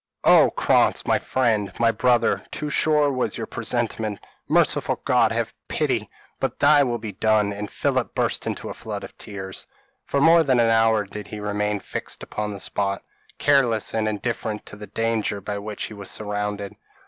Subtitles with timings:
[0.23, 0.49] "Oh!
[0.55, 4.17] Krantz, my friend my brother too sure was your presentiment.
[4.47, 5.31] Merciful God!
[5.31, 9.67] have pity but thy will be done;" and Philip burst into a flood of tears.
[10.05, 13.03] For more than an hour did he remain fixed upon the spot,
[13.37, 16.73] careless and indifferent to the danger by which he was surrounded.